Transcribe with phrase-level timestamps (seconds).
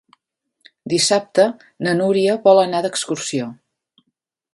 [0.93, 1.45] Dissabte
[1.87, 3.51] na Núria vol anar d'excursió.